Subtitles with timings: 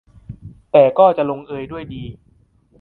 [0.71, 2.03] แต่ก็จะลงเอยด้วยดี